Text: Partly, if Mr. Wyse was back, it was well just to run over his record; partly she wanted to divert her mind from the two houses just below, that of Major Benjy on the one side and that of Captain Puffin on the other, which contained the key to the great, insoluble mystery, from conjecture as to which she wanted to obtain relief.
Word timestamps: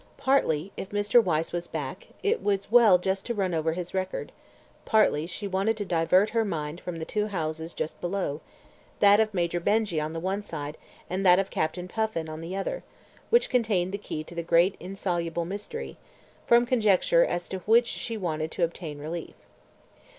Partly, 0.17 0.71
if 0.75 0.89
Mr. 0.89 1.23
Wyse 1.23 1.51
was 1.53 1.67
back, 1.67 2.07
it 2.23 2.41
was 2.41 2.71
well 2.71 2.97
just 2.97 3.23
to 3.27 3.35
run 3.35 3.53
over 3.53 3.73
his 3.73 3.93
record; 3.93 4.31
partly 4.83 5.27
she 5.27 5.47
wanted 5.47 5.77
to 5.77 5.85
divert 5.85 6.31
her 6.31 6.43
mind 6.43 6.81
from 6.81 6.97
the 6.97 7.05
two 7.05 7.27
houses 7.27 7.71
just 7.71 8.01
below, 8.01 8.41
that 8.99 9.19
of 9.19 9.31
Major 9.31 9.59
Benjy 9.59 10.01
on 10.01 10.13
the 10.13 10.19
one 10.19 10.41
side 10.41 10.75
and 11.07 11.23
that 11.23 11.37
of 11.37 11.51
Captain 11.51 11.87
Puffin 11.87 12.29
on 12.29 12.41
the 12.41 12.55
other, 12.55 12.81
which 13.29 13.47
contained 13.51 13.91
the 13.91 13.99
key 13.99 14.23
to 14.23 14.33
the 14.33 14.41
great, 14.41 14.75
insoluble 14.79 15.45
mystery, 15.45 15.97
from 16.47 16.65
conjecture 16.65 17.23
as 17.23 17.47
to 17.49 17.59
which 17.67 17.85
she 17.85 18.17
wanted 18.17 18.49
to 18.53 18.63
obtain 18.63 18.97
relief. 18.97 19.35